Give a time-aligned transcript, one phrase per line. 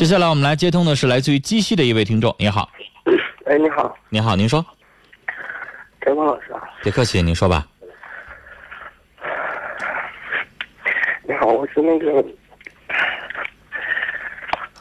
[0.00, 2.70] 接下来我们来接通的是来自于鸡西的一位听众，你好，
[3.44, 4.64] 哎，你好，你好，您说，
[6.00, 7.68] 陈光老师啊，别客气，您说吧。
[11.28, 12.24] 你好，我是那个，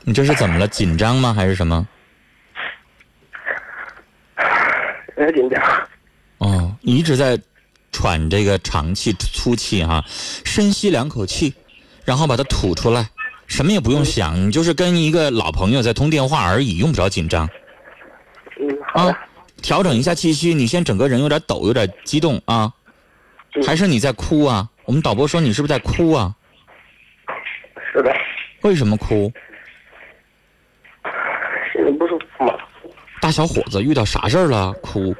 [0.04, 0.66] 你这是怎么了？
[0.70, 1.34] 紧张吗？
[1.34, 1.86] 还是什么？
[5.18, 5.62] 有点紧张。
[6.38, 7.38] 哦，你一直在
[7.92, 11.54] 喘这个长气、粗气哈、深吸两口气，
[12.06, 13.10] 然后把它吐出来，
[13.50, 17.50] 什么也不用想，你就是跟一个老朋友在通电话而已，用不着紧张
[18.62, 19.12] 嗯，好的。
[19.12, 19.26] 啊。
[19.62, 22.72] 调整一下气息，你现在整个人有点抖，有点激动啊，
[23.56, 24.70] 嗯还是你在哭啊？
[24.86, 26.34] 我们导播说你是不是在哭啊？
[27.92, 28.10] 是的，
[28.62, 29.30] 为什么哭？
[31.74, 32.54] 心里不舒服嘛。
[33.20, 34.72] 大小伙子遇到啥事儿了？
[34.82, 35.14] 哭？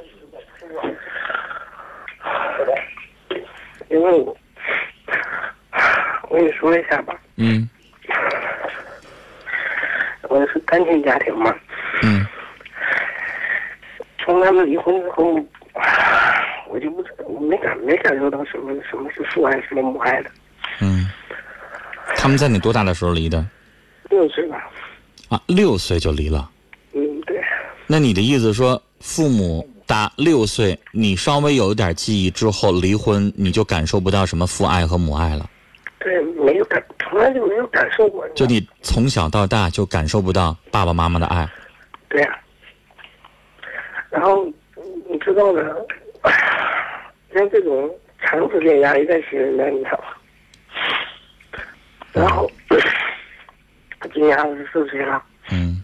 [3.90, 4.38] 因为我，
[6.30, 7.70] 我跟你说一下吧，嗯
[10.70, 11.54] 单亲家庭嘛，
[12.04, 12.26] 嗯
[14.24, 15.34] 从他们离婚之后，
[16.70, 20.30] 我就不我没感没感受到什么什么是父爱，什么母爱的。
[20.82, 21.10] 嗯。
[22.16, 23.44] 他们在你多大的时候离的？
[24.10, 24.70] 六岁吧，
[25.30, 26.50] 啊，六岁就离了。
[26.94, 27.42] 嗯，对，
[27.88, 35.50] 那你的意思说，父母大六岁，你稍微有一点记忆之后离婚，你就感受不到什么父爱和母爱了？
[36.00, 38.28] 对，没有感，从来就没有感受过。
[38.30, 41.48] 就你从小到大就感受不到爸爸妈妈的爱？
[42.08, 42.40] 对呀、
[44.10, 44.46] 然后
[45.08, 45.86] 你知道的，
[47.34, 47.90] 像这种
[48.22, 50.18] 长时间压抑在心里面，你知道吧？
[52.14, 52.50] 然后
[54.14, 55.84] 今年二十四岁了，嗯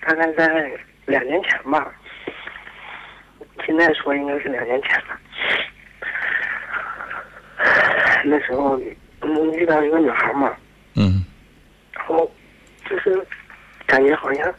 [0.00, 0.70] 大概在
[1.06, 1.92] 两年前吧，
[3.64, 5.18] 现在说应该是两年前了。
[8.24, 8.80] 那时候，
[9.24, 10.54] 嗯，遇到一个女孩嘛，
[10.94, 11.24] 嗯
[11.94, 12.30] 然后
[12.88, 13.26] 就是
[13.86, 14.52] 感觉好像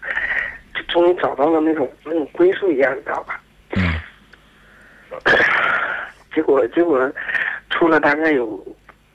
[0.73, 3.39] 就终于找到了那种那种归宿一样，你知道吧？
[3.75, 3.93] 嗯
[6.33, 7.11] 结果结果
[7.69, 8.65] 出了大概有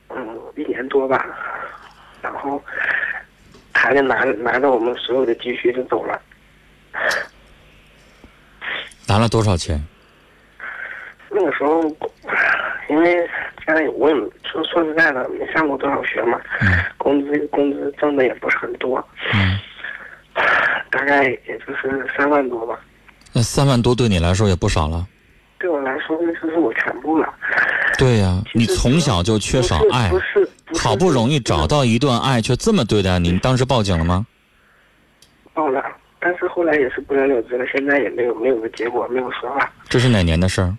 [0.08, 1.26] 嗯一年多吧，
[2.22, 2.62] 然后
[3.72, 6.20] 他就拿拿着我们所有的积蓄就走了。
[9.06, 9.82] 拿了多少钱？
[11.30, 11.82] 那个时候，
[12.88, 13.28] 因为
[13.96, 14.14] 我也
[14.44, 16.40] 说说实在的没上过多少学嘛，
[16.96, 19.58] 工资工资挣的也不是很多，嗯，
[20.90, 22.78] 大概也就是三万多吧。
[23.32, 25.06] 那三万多对你来说也不少了。
[25.58, 27.28] 对我来说，那就是我全部了。
[27.98, 34.26] 对呀、你从小就缺少爱不，是不是，好不容易找到一段爱，却这么对待你，你当时报警了吗？
[35.52, 35.84] 报了，
[36.18, 39.70] 但是后来也是不了了之了，现在也没有没有个结果，没有说话。
[39.86, 40.74] 这是哪年的事儿？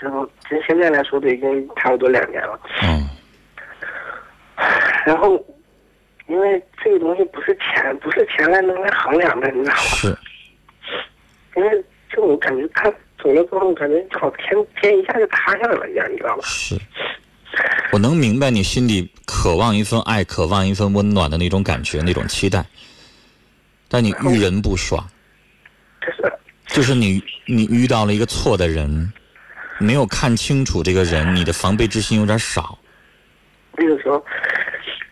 [0.00, 2.60] 然后这现在来说都已经差不多两年了。
[2.82, 3.08] 嗯
[5.04, 5.42] 然后，
[6.28, 9.80] 因为这个东西不是钱，不是钱来能来衡量的，你知道吧？
[9.80, 10.16] 是，
[11.56, 11.84] 因为
[12.14, 12.90] 就我感觉，他
[13.22, 16.42] 走了之后，感觉好天天一下就塌下来了一样，你知道吧？
[16.44, 16.76] 是，
[17.92, 22.64] 我能明白你心里渴望一份爱、渴望一份温暖的那种感觉、那种期待，
[23.88, 25.04] 但你遇人不爽，
[26.00, 26.32] 就是
[26.68, 29.12] 就是你你遇到了一个错的人，
[29.78, 32.78] 没有看清楚这个人，你的防备之心有点少。
[33.76, 34.24] 那个时候，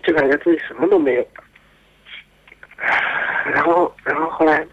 [0.05, 1.27] 就感觉自己什么都没有。
[3.53, 4.65] 然后，然后后来，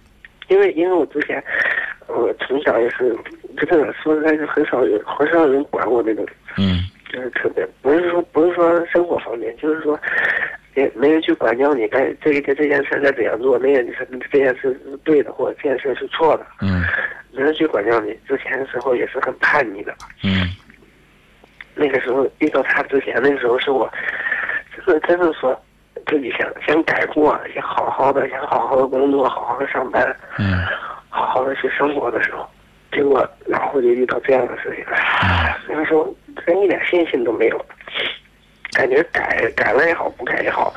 [0.48, 1.44] 因为因为我之前，
[2.08, 3.16] 我从小也是，
[3.58, 6.26] 真的说实在是很少有很少有人管我那种，
[6.58, 10.00] 嗯就是特别不是说不是说生活方面，就是说，
[10.76, 16.84] 也没人去管教你该这个这这件事该怎样做，那件事这件事是对的，或者这件事是错的，嗯
[17.40, 18.14] 没人去管教你。
[18.28, 20.50] 之前的时候也是很叛逆的，嗯
[21.74, 23.90] 那个时候遇到他之前，那个时候是我，
[24.76, 25.58] 就是真的说
[26.06, 30.66] 自己想想改过，想好好的，想好好的工作，好好的上班，嗯
[31.08, 32.46] 好好的去生活的时候，
[32.92, 34.84] 结果然后就遇到这样的事情，
[35.22, 36.14] 唉那个时候
[36.46, 37.66] 真一点信心都没有，
[38.74, 40.74] 感觉改改了也好，不改也好，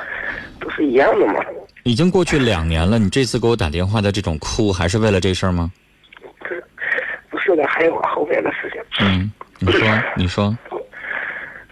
[0.61, 1.44] 都是一样的嘛。
[1.83, 5.73] 已经过去两年了，你这次给我打电话的这种哭，还是为了这事儿吗？
[7.32, 8.81] 不是，的，还有后面的事情。
[9.00, 10.55] 嗯，你说， 你说，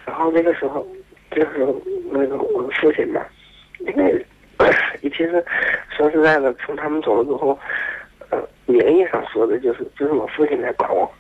[0.07, 0.87] 然后那个时候，
[1.31, 1.67] 就是
[2.11, 3.21] 那个我的父亲嘛，
[3.81, 4.27] 因为
[5.03, 5.45] 其实
[5.95, 7.59] 说实在的，从他们走了之后，
[8.31, 11.11] 呃，名义上说的就是就是我父亲在管我。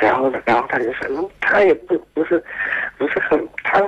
[0.00, 2.42] 然后呢，然后他就说，嗯他也不不是
[2.98, 3.80] 不是很他，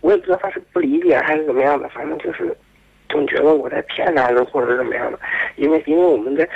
[0.00, 2.54] 我也不知道他是不理解还是怎么样的，反正就是
[3.08, 5.18] 总觉得我在骗他呢，或者怎么样的，
[5.56, 6.48] 因为因为我们在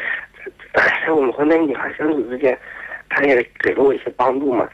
[0.77, 2.59] 在我们和那个女孩相处之间，
[3.09, 4.69] 她也给了我一些帮助嘛。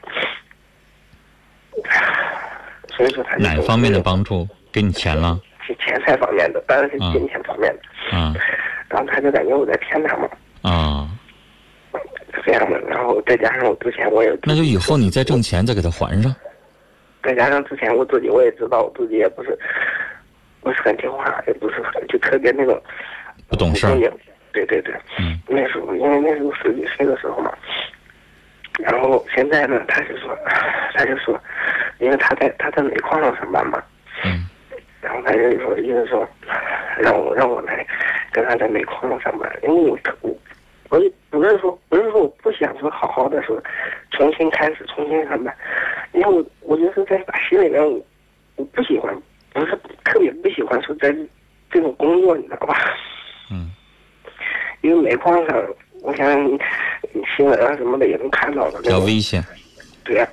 [2.95, 4.47] 所以说她就哪方面的帮助？
[4.71, 5.39] 给你钱了？
[5.65, 7.79] 是钱钱财方面的，当然是金钱方面的。
[8.11, 8.35] 嗯
[8.89, 10.29] 然后他就感觉我在骗他嘛，
[10.61, 11.09] 啊，
[12.31, 12.79] 是这样的。
[12.81, 16.35] 然后再加上我之前我也那就以后你再挣钱再给他还上。
[17.23, 19.57] 再加上之前我自己我也知道我自己也不是
[20.61, 22.79] 不是很听话，也不是很就特别那种
[23.47, 23.87] 不懂事
[24.53, 25.37] 对对对，嗯。
[25.47, 27.51] 那时候因为那时候十几岁的时候嘛，
[28.79, 30.37] 然后现在呢，他就说，
[30.95, 31.37] 他就说，
[31.99, 33.83] 因为他在他在煤矿上上班嘛，
[34.23, 34.47] 嗯。
[35.01, 36.25] 然后他就说意思说，
[36.97, 37.85] 让我让我来
[38.31, 40.33] 跟他在煤矿上上班，因为我特我
[40.89, 43.61] 我也不是说不是说我不想说好好的说
[44.11, 45.53] 重新开始重新上班，
[46.13, 47.99] 因为我我就是在打心里面我
[48.55, 49.13] 我不喜欢，
[49.51, 51.13] 不是特别不喜欢说在
[51.69, 52.75] 这种工作，你知道吧？
[53.51, 53.71] 嗯
[54.83, 55.57] 因为煤矿上，
[56.01, 56.27] 我想
[57.35, 59.43] 新闻啊什么的也能看到的比，较危险。
[60.03, 60.27] 对呀、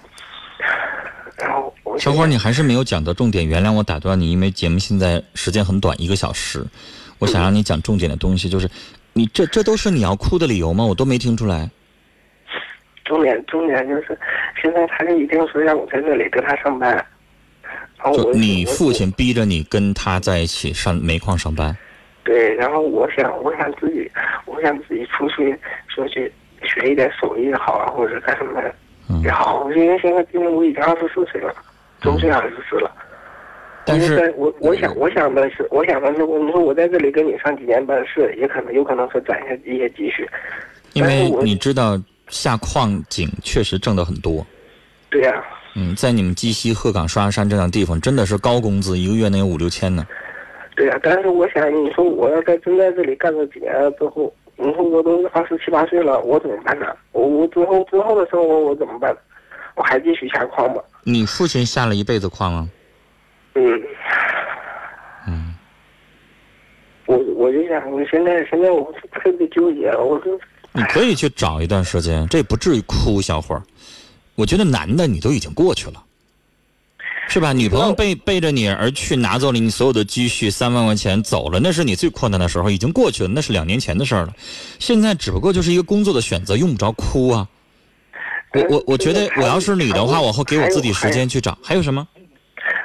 [1.38, 6.66] 然后小伙，你还是没有讲到重点，原谅我打断你，因为节目现在时间很短，一个小时，
[7.20, 8.68] 我想让你讲重点的东西，就是
[9.12, 10.84] 你这这都是你要哭的理由吗？
[10.84, 11.70] 我都没听出来。
[13.04, 14.18] 重点重点就是，
[14.60, 21.76] 现在他就一定说让我在这里跟他上班，然后我就你父亲逼着你跟他在一起上煤矿上班，
[22.30, 24.08] 对，然后我想我想自己
[24.46, 25.52] 我想自己出去
[25.88, 26.32] 说去
[26.62, 28.62] 学一点手艺也好啊，或者干什么
[29.08, 31.52] 嗯也好，因为现在毕竟我已经二十四岁了，
[32.00, 32.88] 周岁二十四了。
[33.84, 40.24] 但是我我想我想的是，我想的是，我你说我在这里跟你上几年班是，也可能有可能是攒下一些积蓄。
[40.92, 44.46] 因为你知道下矿井确实挣的很多，
[45.10, 45.44] 对呀、
[45.74, 50.06] 嗯，在你们鸡西、鹤岗、双鸭山这样的地方，真的是高工资，一个月能有五六千呢。
[50.80, 56.86] 对呀、但是我想，你说我要在真在这里干了几年了之后，你说我都二十七八岁了，我怎么办呢？
[57.12, 59.14] 我我之后之后的生活我怎么办？
[59.74, 60.80] 我还继续下矿吗？
[61.04, 62.70] 你父亲下了一辈子矿吗？
[63.56, 63.82] 嗯，
[65.28, 65.54] 嗯，
[67.04, 70.40] 我我就想，我现在现在我是特别纠结，我就
[70.72, 73.60] 你可以去找一段时间，这不至于哭，小伙儿。
[74.34, 76.02] 我觉得男的你都已经过去了，
[77.30, 77.52] 是吧？
[77.52, 84.34] 女朋友背背着你而去拿走了你所有的积蓄，三万块钱走了，那是你最困难的时候，已经过去了，那是两年前的事儿了。
[84.80, 87.46] 现在只不过就是一个工作的选择，用不着哭啊。
[88.52, 91.56] 我我我觉得我要是你的话，我会给我自己时间去找。
[91.62, 92.04] 还有什么？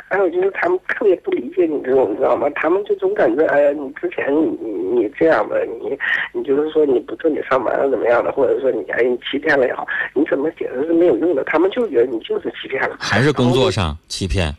[0.07, 2.47] 还有就是他们特别不理解你这种，你知道吗？
[2.55, 5.97] 他们就总感觉，哎呀，你之前你你你这样的，你
[6.33, 12.95] 你就是说你不这里上班了怎么样的，或者说你哎你欺骗了也好，你怎么解释是没有用的，他们就觉得你就是欺骗了。
[12.99, 14.55] 还是工作上欺骗？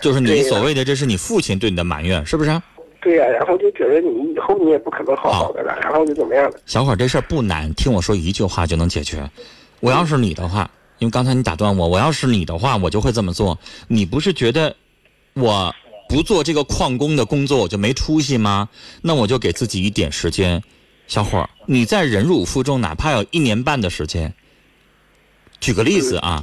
[0.00, 2.62] 就是你所谓的这是你父亲对你的埋怨，是不是啊？
[3.00, 6.58] 对呀、然后就觉得你以后你也不可能好好的了，然后就怎么样的。
[6.64, 9.18] 小伙儿，这事儿不难，听我说一句话就能解决。
[9.80, 10.68] 我要是你的话，
[11.04, 13.58] 因为刚才你打断我，我要是你的话，我就会这么做。
[13.88, 14.74] 你不是觉得
[15.34, 15.74] 我
[16.08, 18.70] 不做这个矿工的工作我就没出息吗？
[19.02, 20.62] 那我就给自己一点时间。
[21.06, 24.32] 小伙儿，你在忍辱负重，哪怕有一年半的时间。
[25.60, 26.42] 举个例子啊，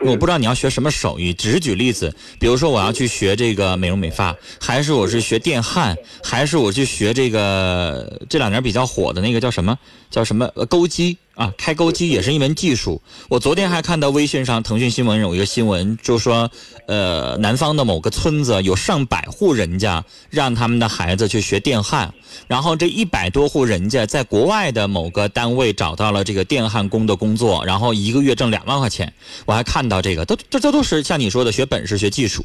[0.00, 9.78] 我不知道你要学什么手艺，只是举例子，比如说我要去学这个美容美发，还是我是学电焊，还是我去学这个这两年比较火的那个叫什么
[10.10, 13.00] 叫什么呃钩机啊，开钩机也是一门技术。
[13.28, 16.50] 我昨天还看到微信上腾讯新闻有一个新闻，就说
[16.86, 22.12] 呃南方的某个村子有上百户人家让他们的孩子去学电焊，
[22.46, 29.10] 然后这一百多户人家在国外的某个单位找到了这个电焊工的工作，然后一个月挣两万块钱。
[29.46, 32.44] 我还看到这个，都这这都是像你说的学本事、学技术，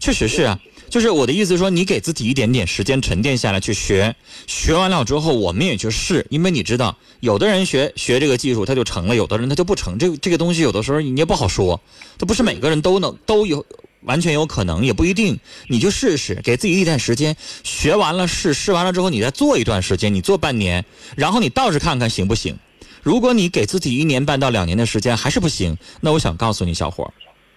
[0.00, 0.58] 确实是啊。
[0.90, 4.14] 就是我的意思说，你给自己一点点时间沉淀下来去学，
[4.46, 9.98] 学完了之后我们也去试，因为你知道，有的人学学这个技术他就成了，有的人他就不成。
[9.98, 11.80] 这个这个东西有的时候你也不好说，
[12.18, 13.64] 这不是每个人都能都有。
[14.06, 15.40] 完全有可能，也不一定。
[15.66, 20.84] 你就试试，给自己一点时间，学完了试，试完了之后，你再做一段时间，你做半年，
[21.16, 22.54] 然后你倒是看看行不行。
[23.02, 27.10] 如果你给自己一年半到两年的时间还是不行，那我想告诉你，小伙儿，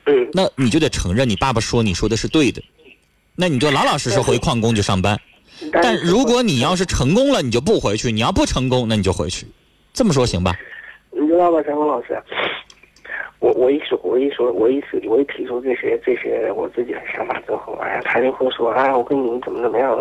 [0.05, 2.63] 嗯，那你就得承认你爸爸说你说的是对的，
[3.39, 5.17] 那你就老老实实回矿工去上班。
[5.71, 9.45] 但如果你要是成功了，你就不回去；你要不成功，那你就回去。
[9.93, 10.55] 这么说行吧？
[11.11, 12.19] 你知道吧，陈峰老师，
[13.39, 19.95] 我我一说，我一说，我一提，我一提出这些这些我自己的想法之后，哎呀，他就会说，哎，我跟你怎么怎么样，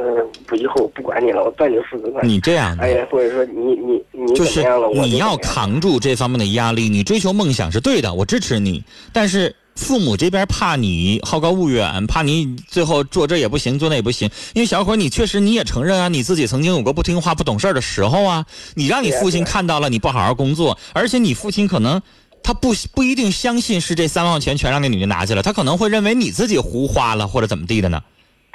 [0.55, 2.33] 以后我不管你了，我断绝父子关系。
[2.33, 8.83] 你这样的，哎呀，或者说你你你就是怎么样了，你要扛住这方面的压力，你追求梦想是对的，我支持你。
[9.13, 14.29] 但是父母这边怕你好高骛远，怕你最后做这也不行，做那也不行。
[14.55, 18.47] 因为小伙，你确实你也承认啊，你自己曾经有过不听话、不懂事的时候啊。
[18.75, 22.03] 你让你父亲看到了你不好好工作，而且你父亲可能。
[22.43, 28.01] 他不不一定相信是这三万块钱全让那女的拿去了，他可能会认为你自己胡花了或者怎么地的呢。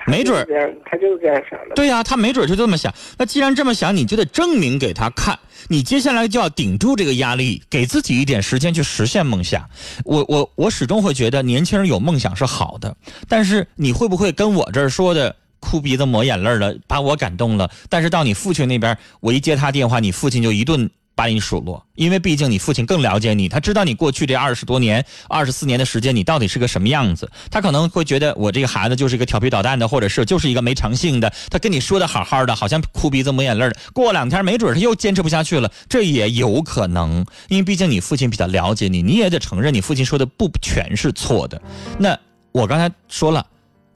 [0.07, 1.75] 没准儿，他就是这样想的。
[1.75, 2.93] 对呀、他没准就这么想。
[3.17, 5.37] 那既然这么想，你就得证明给他看。
[5.67, 9.63] 你接下来就要顶住这个压力，给自己一点时间去实现梦想。
[10.03, 12.95] 我我我始终会觉得年轻人有梦想是好的，
[13.27, 17.69] 但是你会不会跟我这儿说的哭鼻子抹眼泪了，把我感动了？
[17.89, 20.89] 但是到你父亲那边，我一接他电话，你父亲就一顿。
[21.21, 27.29] 把你数落，因为毕竟你父亲更了解你，他知道你过去这二十多年、二十四年的时间，你到底是个什么样子。
[27.51, 31.31] 他可能会觉得我这个孩子就是一个调皮捣蛋的，或者是就是一个没诚信的。
[31.51, 37.23] 他跟你说的好好的，好像哭鼻子抹眼泪的，过两天没准他又坚持不下去了，这也有可能。
[37.49, 41.61] 因为毕竟你父亲比较了解你，你也得承认你父亲说的不全是错的。
[41.99, 42.17] 那
[42.51, 43.45] 我刚才说了。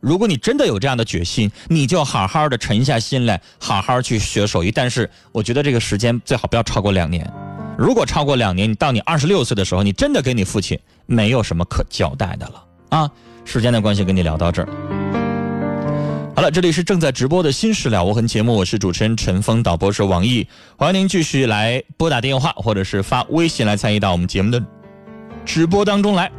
[0.06, 4.72] 如果你真的有这样的决心，你就好好的沉下心来，好好去学手艺。
[4.72, 7.28] 但是我觉得这个时间最好不要超过两年。
[7.76, 13.10] 如果超过两年，你到你二十六岁的时候，你真的跟你父亲没有什么可交代的了啊！
[13.46, 14.70] 时间的关系，跟你聊到这儿。
[16.36, 20.48] 好了，这里是正在直播的《新事了无痕》节目，我是主持人陈峰，导播是王毅。
[20.78, 24.64] 欢迎您继续来拨打电话或者是发微信来参与到我们节目的
[25.44, 26.32] 直播当中来。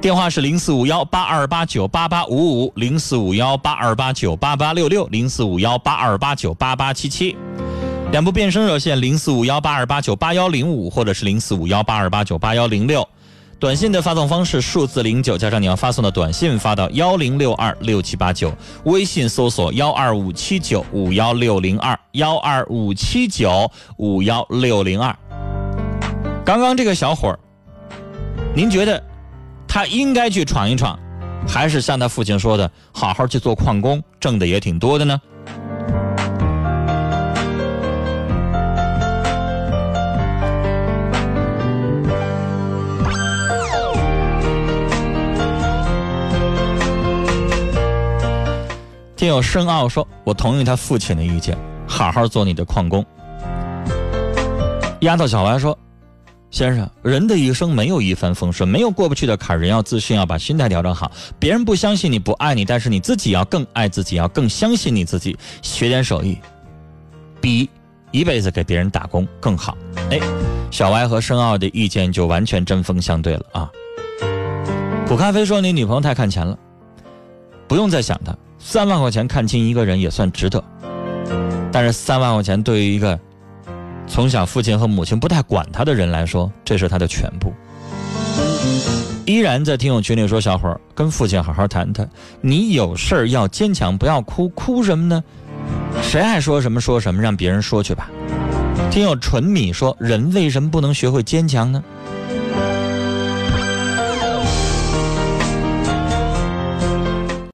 [0.00, 7.36] 电话是零四五幺八二八九八八五五，零四五幺八二八九八八六六，零四五幺八二八九八八七七。
[8.12, 13.06] 两部变声热线零四五幺八二八九八幺零五，或者是零四五幺八二八九八幺零六。
[13.58, 18.52] 短信的发送方式数字零九加上你要发送的短信发到幺零六二六七八九，
[18.84, 25.12] 微信搜索幺二五七九五幺六零二幺二五七九五幺六零二。
[26.44, 27.38] 刚刚这个小伙儿，
[28.54, 29.02] 您觉得？
[29.68, 30.98] 他应该去闯一闯，
[31.46, 35.20] 还是像他父亲说的，好好去做矿工，挣的也挺多的呢？
[49.14, 51.56] 听友深奥说：“我同意他父亲的意见，
[51.86, 53.04] 好好做你的矿工。”
[55.02, 55.78] 丫头小白说。
[56.50, 59.58] 先生，人的一生没有一帆风顺，没有过不去的坎。
[59.60, 61.12] 人要自信，要把心态调整好。
[61.38, 65.36] 别人不相信你，不爱你，但是你自己要更爱自己，要更相信你自己。
[65.60, 66.38] 学点手艺，
[67.38, 67.68] 比
[68.12, 69.76] 一辈子给别人打工更好。
[70.10, 70.18] 哎，
[70.70, 73.70] 小歪和申奥的意见就完全针锋相对了啊！
[75.06, 76.58] 苦咖啡说你女朋友太看钱了，
[77.66, 80.64] 不用再想她，三万块钱看清一个人也算值得。
[81.70, 83.20] 但是三万块钱对于一个……
[84.08, 87.52] 从小父亲和母亲不太管他的人来说，这是他的全部。
[89.26, 92.08] 依然在听友群里说：“小伙儿，跟父亲好好谈谈，
[92.40, 95.22] 你有事儿要坚强，不要哭，哭什么呢？
[96.02, 98.10] 谁爱说什么说什么，让别人说去吧。”
[98.90, 101.84] 听友纯米说：“人为什么不能学会坚强呢？